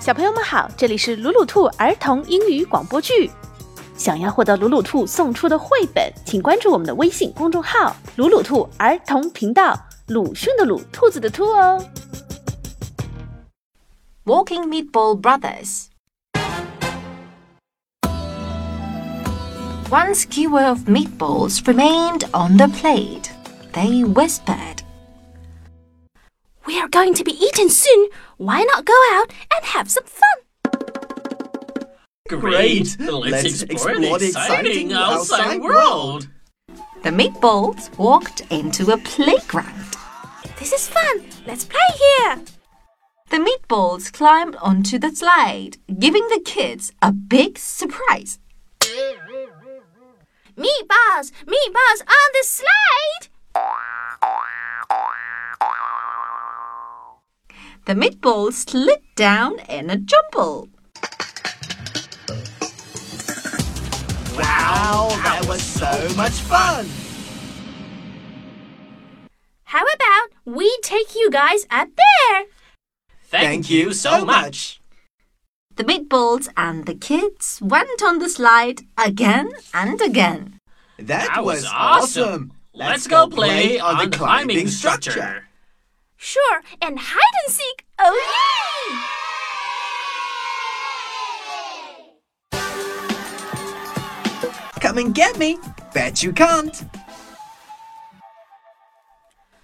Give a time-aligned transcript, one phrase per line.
[0.00, 3.30] 小朋友们好，这里是鲁鲁兔儿童英语广播剧。
[3.98, 9.78] 想要获得鲁鲁兔送出的绘本，请关注我们的微信公众号“鲁鲁兔儿童频道”。
[10.08, 11.84] 鲁迅的鲁，兔子的兔哦。
[14.24, 15.88] Walking Meatball Brothers.
[19.90, 23.28] One skewer of meatballs remained on the plate.
[23.74, 24.79] They whispered,
[26.70, 28.10] We are going to be eaten soon.
[28.36, 30.38] Why not go out and have some fun?
[32.28, 32.96] Great!
[33.00, 36.28] Let's, explore, the exciting outside world!
[37.02, 39.96] The meatballs walked into a playground.
[40.60, 41.24] This is fun.
[41.44, 42.38] Let's play here.
[43.30, 48.38] The meatballs climbed onto the slide, giving the kids a big surprise.
[50.56, 53.28] Meatballs, meatballs on the slide.
[57.90, 60.68] The meatballs slid down in a jumble.
[64.38, 66.86] Wow, that was so much fun!
[69.64, 72.44] How about we take you guys up there?
[73.24, 74.80] Thank you so much!
[75.74, 80.60] The meatballs and the kids went on the slide again and again.
[80.96, 82.22] That, That was was awesome!
[82.22, 82.52] awesome.
[82.72, 85.49] Let's go play on the climbing structure.
[86.22, 87.86] Sure, and hide and seek.
[87.98, 88.98] Oh, yay!
[94.80, 95.58] Come and get me!
[95.94, 96.84] Bet you can't!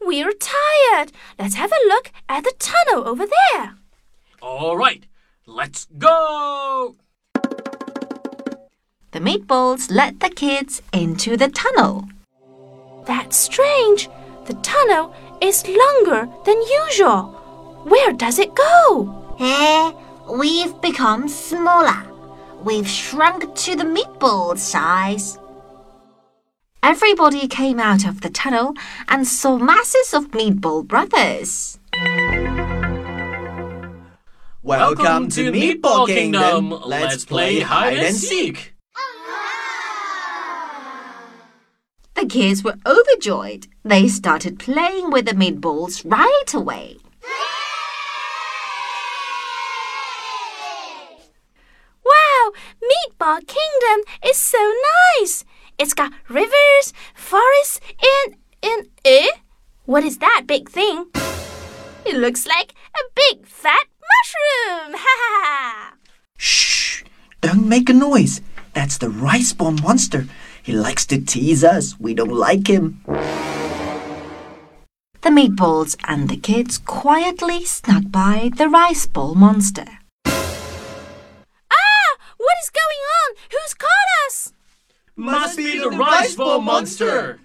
[0.00, 1.12] We're tired.
[1.38, 3.74] Let's have a look at the tunnel over there.
[4.40, 5.04] All right,
[5.44, 6.96] let's go!
[9.10, 12.08] The meatballs led the kids into the tunnel.
[13.04, 14.08] That's strange.
[14.46, 17.34] The tunnel is longer than usual.
[17.84, 19.36] Where does it go?
[19.40, 19.92] Eh,
[20.30, 22.02] we've become smaller.
[22.62, 25.38] We've shrunk to the meatball size.
[26.82, 28.74] Everybody came out of the tunnel
[29.08, 31.78] and saw masses of meatball brothers.
[34.62, 36.70] Welcome to Meatball Kingdom!
[36.84, 38.74] Let's play hide and seek!
[42.18, 43.68] The kids were overjoyed.
[43.84, 46.96] They started playing with the meatballs right away.
[52.04, 52.52] Wow,
[52.82, 54.58] Meatball Kingdom is so
[55.20, 55.44] nice.
[55.78, 59.28] It's got rivers, forests, and and eh?
[59.84, 61.06] What is that big thing?
[62.04, 64.96] It looks like a big fat mushroom.
[65.04, 65.94] Ha ha ha.
[66.36, 67.04] Shh!
[67.42, 68.40] Don't make a noise.
[68.74, 70.26] That's the rice ball monster.
[70.68, 71.98] He likes to tease us.
[71.98, 73.00] We don't like him.
[75.22, 79.86] The meatballs and the kids quietly snuck by the rice ball monster.
[80.26, 82.10] Ah!
[82.36, 83.36] What is going on?
[83.50, 84.52] Who's caught us?
[85.16, 87.40] Must be the rice ball monster!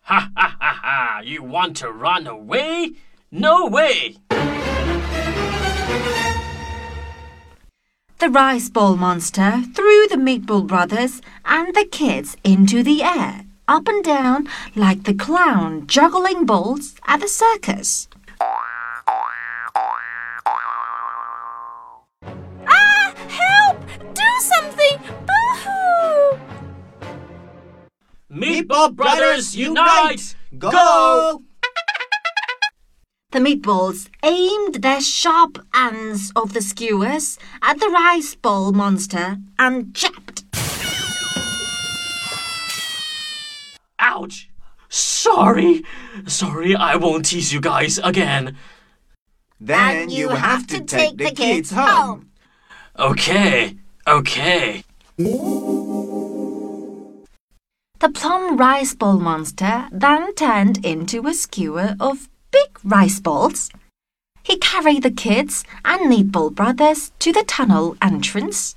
[0.00, 1.20] Ha ha ha ha!
[1.22, 2.94] You want to run away?
[3.30, 4.16] No way!
[8.22, 13.88] The rice ball monster threw the meatball brothers and the kids into the air, up
[13.88, 14.46] and down
[14.76, 18.06] like the clown juggling balls at the circus.
[22.68, 23.12] Ah!
[23.26, 23.80] Help!
[24.14, 24.98] Do something!
[25.26, 26.38] Boo-hoo!
[28.30, 30.36] Meatball Brothers unite!
[30.56, 31.42] Go!
[33.32, 39.94] The meatballs aimed their sharp ends of the skewers at the rice ball monster and
[39.94, 40.44] jabbed.
[43.98, 44.50] Ouch!
[44.90, 45.82] Sorry!
[46.26, 48.54] Sorry, I won't tease you guys again.
[49.58, 52.28] Then you have to take the kids home.
[52.98, 54.84] Okay, okay.
[58.02, 63.70] The plum rice ball monster then turned into a skewer of big rice balls.
[64.44, 68.74] He carried the kids and meatball brothers to the tunnel entrance.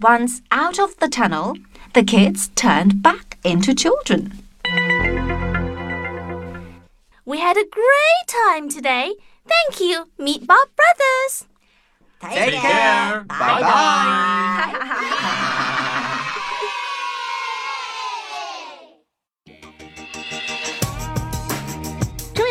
[0.00, 1.56] Once out of the tunnel,
[1.94, 4.42] the kids turned back into children.
[7.24, 9.14] We had a great time today.
[9.46, 11.46] Thank you, Meatball Brothers.
[12.20, 13.24] Take care!
[13.24, 15.43] Bye bye!
[15.43, 15.43] 重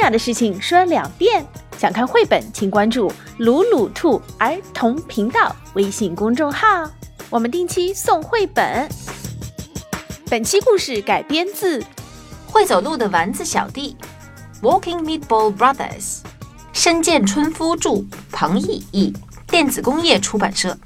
[0.03, 1.45] 要的事情说两遍。
[1.77, 6.89] 想看绘本，请关注“鲁鲁兔儿童频道”微信公众号，
[7.29, 8.87] 我们定期送绘本。
[10.29, 11.83] 本期故事改编自
[12.45, 13.97] 会走路的丸子小弟
[14.61, 16.19] ，Walking Meatball Brothers，
[16.73, 19.13] 深见春夫著，彭懿译，
[19.47, 20.77] 电子工业出版社。